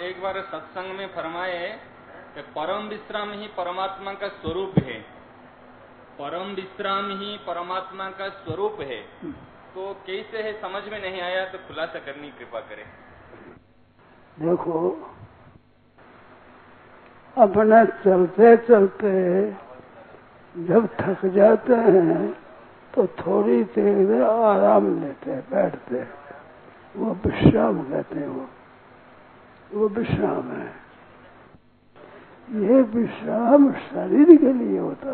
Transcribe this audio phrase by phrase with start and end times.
[0.00, 1.68] एक बार सत्संग में फरमाए
[2.34, 4.98] कि परम विश्राम ही परमात्मा का स्वरूप है।
[6.18, 9.00] परम विश्राम ही परमात्मा का स्वरूप है।
[9.74, 12.84] तो कैसे है, समझ में नहीं आया तो खुलासा करनी, कृपा करें।
[14.38, 14.76] देखो,
[17.36, 19.10] अपना चलते चलते
[20.54, 22.32] जब थक जाते हैं
[22.94, 26.06] तो थोड़ी देर आराम लेते बैठते
[26.94, 28.48] वो विश्राम कहते हैं वो।
[29.74, 30.70] वो विश्राम है।
[32.50, 35.12] ये विश्राम शरीर के लिए होता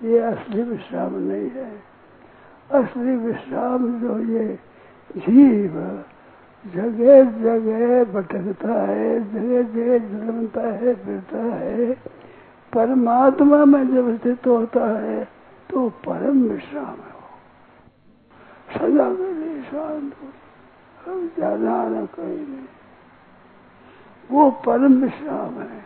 [0.00, 1.70] ये असली विश्राम नहीं है।
[2.70, 4.58] असली विश्राम जो ये
[5.16, 5.74] जीव
[6.66, 11.92] जगह जगह भटकता है, जगह जगह जन्मता है, फिरता है।
[12.72, 15.24] परमात्मा में जब स्थित होता है
[15.70, 17.30] तो परम विश्राम है वो।
[18.74, 20.28] सजा के लिए शांत हो।
[21.08, 22.66] अब ज़्यादा कहीं नहीं
[24.30, 25.84] वो परम विश्राम है।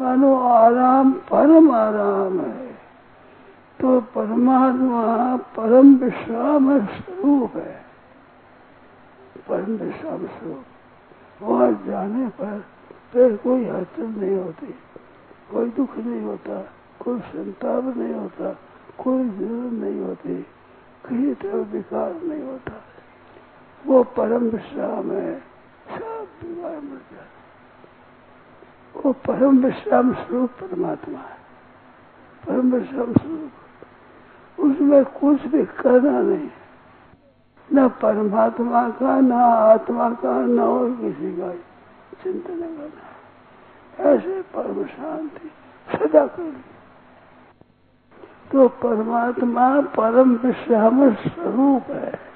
[0.00, 2.70] मानो आराम परम आराम है।
[3.80, 7.84] तो परमात्मा परम विश्राम स्वरूप है।
[9.48, 10.64] परम विश्राम स्वरूप।
[11.42, 12.64] वहाँ जाने पर
[13.12, 14.74] फिर कोई हलचल नहीं होती।
[15.50, 16.60] कोई दुख नहीं होता,
[17.00, 18.50] कोई संताप नहीं होता,
[18.98, 20.34] कोई ज़रूरत नहीं होती,
[21.06, 22.72] कहीं तरह विकार नहीं होता।
[23.86, 25.40] वो परम विश्राम है।
[25.90, 27.26] सब बीमार मर जाता
[28.96, 31.36] वो परम विश्राम स्वरूप परमात्मा है।
[32.46, 33.50] परम विश्राम स्वरूप।
[34.60, 36.50] उसमें कुछ भी करना नहीं
[37.72, 41.52] न परमात्मा का, न आत्मा का, न और किसी का
[42.22, 45.50] चिंतन करना ऐसे परम शांति
[45.94, 46.56] सदा कर।
[48.52, 52.29] तो परमात्मा परम विश्राम स्वरूप है।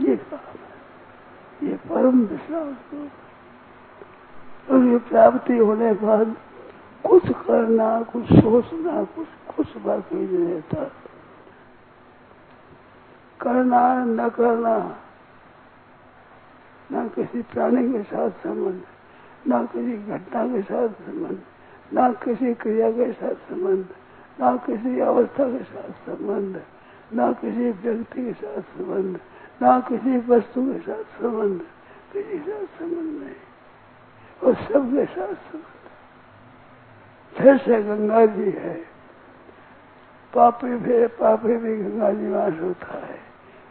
[0.00, 6.36] ये काम ये परम विश्राम स्वरूप और ये प्राप्ति होने के बाद
[7.06, 9.26] कुछ करना, कुछ सोचना, कुछ
[9.56, 10.84] कुछ बाकी नहीं रहता।
[13.40, 14.76] करना न करना,
[16.92, 18.82] न किसी प्राणी के साथ संबंध,
[19.48, 21.42] न किसी घटना के साथ संबंध,
[21.94, 23.86] न किसी क्रिया के साथ संबंध,
[24.40, 26.62] न किसी अवस्था के साथ संबंध,
[27.14, 29.20] न किसी व्यक्ति के साथ संबंध।
[29.62, 31.60] न किसी वस्तु के साथ संबंध
[32.12, 33.40] किसी के साथ संबंध नहीं
[34.42, 35.70] और सबके साथ संबंध
[37.32, 38.74] जैसे गंगा जी है,
[40.34, 43.18] पापी भी पापी भी गंगा जी वास होता है।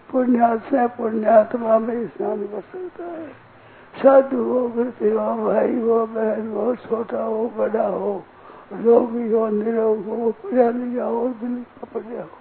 [0.10, 3.28] पुण्यात्मा से पुण्यात्मा में स्नान कर सकता है।
[4.04, 8.24] साधु हो वृत्ति हो, भाई हो, बहन हो, छोटा हो, बड़ा हो,
[8.74, 12.38] रोगी हो, निरोग हो पढ़ा लिखा हो बिल्ली का पढ़ा हो।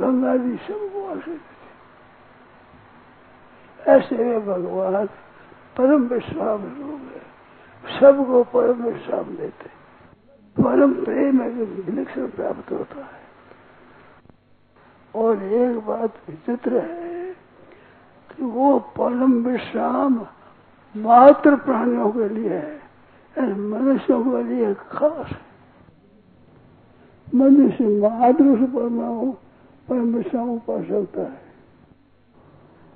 [0.00, 1.40] गंगा जी सबको आश्रित
[3.88, 5.06] ऐसे में भगवान,
[5.76, 7.32] परम विश्राम रूप है।
[8.00, 9.82] सबको परम विश्राम देते
[10.62, 13.22] परम प्रेम विलक्षण प्राप्त होता है।
[15.14, 17.32] और एक बात विचित्र है
[18.30, 20.26] कि वो परम विश्राम
[20.96, 25.52] मात्र प्राणियों के लिए है मनुष्यों के लिए खास है।
[27.34, 29.32] मनुष्य मात्र से परमाणु,
[29.88, 31.51] परम विश्राम पा सकता है।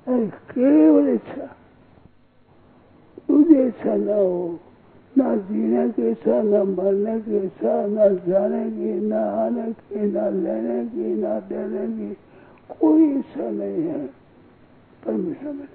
[0.09, 1.45] केवल इच्छा।
[3.27, 4.59] तुझे इच्छा न हो,
[5.17, 10.43] न जीने की इच्छा, न मरने की इच्छा, न जाने की, न आने की, न
[10.43, 12.17] लेने की, न देने की
[12.79, 14.07] कोई इच्छा नहीं है।
[15.05, 15.67] परमेश्वर में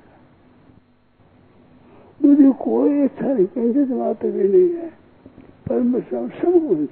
[2.25, 4.89] मुझे कोई इच्छा नहीं, किंचित मात्र भी नहीं है।
[5.69, 6.89] परमेश्वर सब कुछ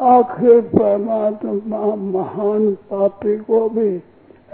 [0.00, 4.02] आखिर परमात्मा महान पापी को भी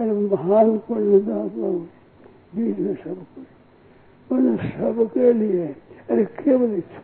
[0.01, 1.79] महान पुण्यता को
[2.57, 3.45] बीच में सब कुछ।
[4.33, 5.77] उन सबके लिए,
[6.11, 7.03] अरे केवल इच्छा।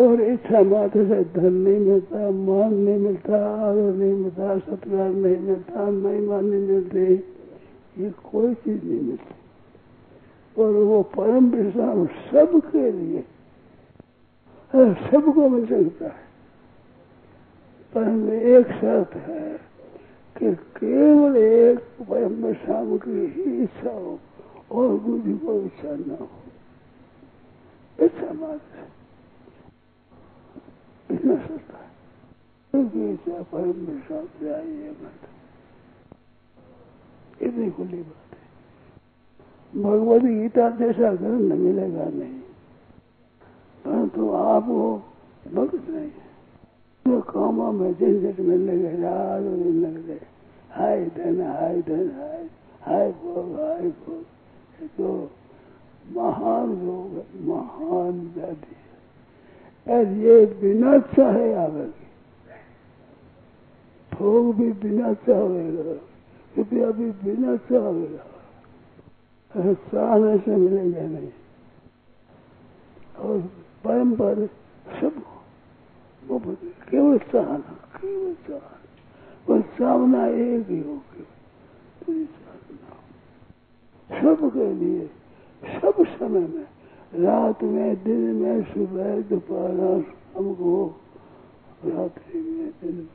[0.00, 5.36] और इच्छा मात्र से धन नहीं मिलता, मान नहीं मिलता, आदर नहीं मिलता, सत्कार नहीं
[5.36, 7.14] मिलता महिमा नहीं मिलती,
[8.02, 9.34] ये कोई चीज़ नहीं मिलती।
[10.62, 13.24] और वो परम विश्राम सबके लिए
[15.10, 16.30] सबको मिल सकता है।
[17.94, 19.69] परंतु एक शर्त है।
[20.40, 24.18] कि केवल एक परम विश्राम की ही इच्छा हो
[24.72, 26.28] और दूसरी को इच्छा न हो।
[28.04, 28.78] इच्छा मात्र
[31.14, 31.90] इतना सोचता है।
[33.12, 35.28] इच्छा परम विश्वास चाहिए मत
[37.42, 42.40] इतनी खुली बात है। भगवत गीता जैसा ग्रंथ मिलेगा नहीं।
[43.84, 45.02] परंतु आप वो
[45.54, 46.10] भक्त नहीं
[47.06, 50.20] जो कामों में झंझट में लगे रात लग। गए
[50.70, 52.44] हाय धन हाय धन हाय
[52.82, 55.08] हाय भोग हाय भोग तो
[56.14, 58.76] महान रोग है महान व्याधि
[59.86, 62.08] है ये बिना चाहे आवेगी
[64.12, 65.94] भोग भी बिना चाहेगा
[66.54, 68.28] कृपया भी बिना चाहेगा
[69.52, 71.30] चाहने से मिलेगा नहीं
[73.20, 73.38] और
[73.84, 74.46] परम पर
[75.00, 75.22] सब
[76.22, 78.79] वो केवल चाहना केवल चाहना
[79.48, 82.26] बस चाहना एक ही हो केवल
[84.10, 85.10] सबके लिए,
[85.64, 86.66] सब समय में,
[87.14, 91.00] रात में, दिन में, सुबह, दोपहर शाम को,
[91.86, 93.08] रात्रि में, दिन में।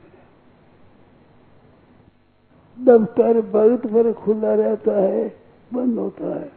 [2.84, 5.36] दफ्तर भगत पर खुला रहता है,
[5.74, 6.52] बंद होता है।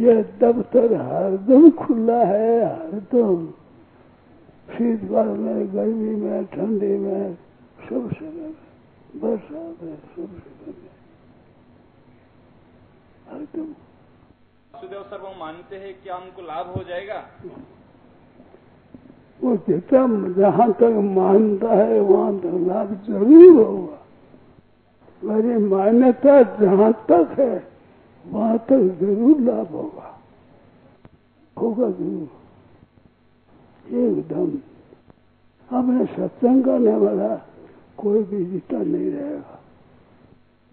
[0.00, 3.46] यह दफ्तर हरदम खुला है, हरदम।
[4.70, 7.34] शीतकाल में, गर्मी में, ठंडी में,
[7.88, 8.69] सब समय में।
[14.72, 17.18] वासुदेव सर वो मानते हैं क्या हमको लाभ हो जाएगा?
[19.40, 20.00] वो जितना
[20.36, 23.98] जहाँ तक मानता है वहाँ तक लाभ ज़रूर होगा।
[25.22, 27.54] मेरी मान्यता जहाँ तक है
[28.24, 30.08] वहाँ तक ज़रूर लाभ होगा।
[31.56, 32.28] होगा ज़रूर।
[33.98, 34.50] एकदम।
[35.70, 37.30] अपने सत्संग करने वाला
[38.00, 39.60] कोई भी जीता नहीं रहेगा।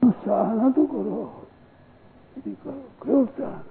[0.01, 1.47] तो चाहना तो करो।
[2.37, 3.63] यदि करो क्यों चाहना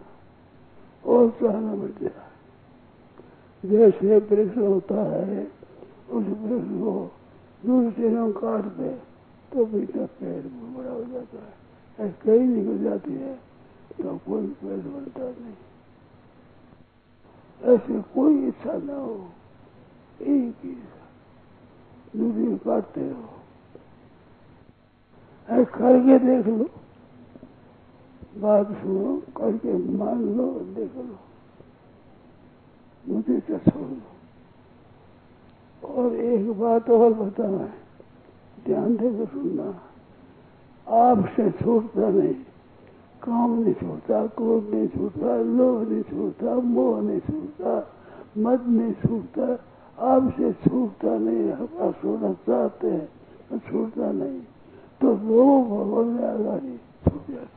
[1.06, 2.26] और चाहना मिल जाए।
[3.64, 5.52] जैसे वृक्ष होता है,
[6.10, 7.10] उस वृक्ष को
[7.66, 8.90] दूसरे काट दे
[9.52, 11.56] तो भी पेड़ बड़ा हो जाता है।
[12.24, 13.34] कहीं निकल जाती है
[14.02, 15.54] तो कोई पेड़ बनता नहीं।
[17.74, 19.30] ऐसे कोई इच्छा न हो।
[20.20, 20.70] एक ही
[22.16, 23.45] दूसरी काटते हो ऐसे
[25.50, 26.66] करके देख लो।
[28.40, 31.16] बात सुनो, करके मान लो, देख लो।
[33.08, 34.06] मुझे क्या छोड़ लो
[35.88, 37.72] और एक बात और बताना है।
[38.64, 39.80] ध्यान देकर सुनना।
[40.88, 42.34] आपसे छूटता नहीं।
[43.22, 47.88] काम नहीं छूटता, क्रोध नहीं छूटता, लोभ नहीं छूटता, मोह नहीं छूटता,
[48.38, 49.58] मद नहीं छूटता।
[49.98, 53.08] आपसे छूटता नहीं। हमारा सोना चाहते हैं
[53.50, 54.40] तो छूटता नहीं।
[55.00, 57.54] तो लोग भगवान में छूट जाते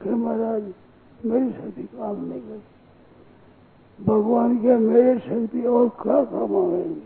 [0.00, 0.62] फिर महाराज,
[1.26, 7.02] मेरी शक्ति काम नहीं करती भगवान के मेरे शक्ति और क्या काम आएगी?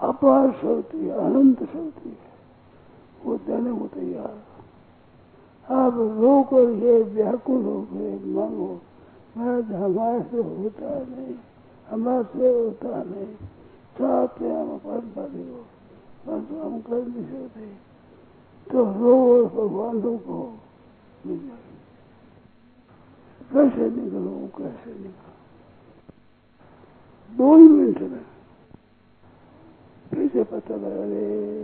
[0.00, 2.30] अपार शक्ति, अनंत शक्ति है।
[3.24, 4.36] वो देने को तैयार
[5.68, 8.70] आप रो कर ये व्याकुल हो गए मांगो
[9.36, 11.34] महाराज, हमारे से होता नहीं,
[11.88, 13.34] हमारे से होता नहीं।
[14.00, 15.66] परंपरा हो
[16.26, 17.92] परंतु हम कर नहीं सकते
[18.72, 20.58] तो रो और भगवान को
[21.26, 21.58] मिल जाए
[23.52, 25.32] कैसे निकलो कैसे निकलो?
[27.36, 28.26] दो ही मिनट में।
[30.14, 31.62] कैसे पता लगा रे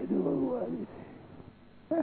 [0.00, 2.02] ये तो भगवान ही थे।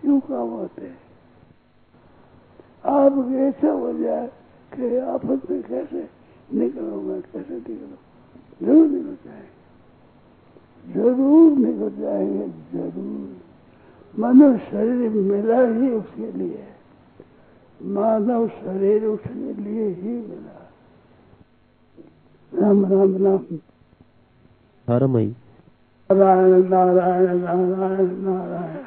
[0.00, 0.94] क्यों काम होते?
[2.84, 4.37] आप ऐसा हो जाए।
[4.78, 6.02] कि आपस में कैसे
[6.54, 7.96] निकलो मैं कैसे निकलो
[8.62, 9.56] ज़रूर निकल जाएँगे
[10.94, 13.26] ज़रूर निकल जाएँगे ज़रूर।
[14.14, 16.64] मानव शरीर मिला ही उसके लिए।
[17.80, 20.56] मानव शरीर उसके लिए ही मिला।
[22.52, 23.58] राम राम राम।
[24.88, 25.34] हरमई
[26.10, 28.84] नारायण नारायण नारायण नारायण।